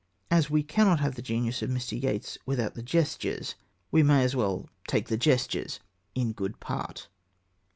As 0.31 0.49
we 0.49 0.63
cannot 0.63 0.99
have 0.99 1.13
the 1.13 1.21
genius 1.21 1.61
of 1.61 1.69
Mr. 1.69 1.91
Yeats 2.01 2.35
without 2.43 2.73
the 2.73 2.81
gestures, 2.81 3.53
we 3.91 4.01
may 4.01 4.23
as 4.23 4.35
well 4.35 4.67
take 4.87 5.09
the 5.09 5.15
gestures 5.15 5.79
in 6.15 6.31
good 6.33 6.59
part. 6.59 7.07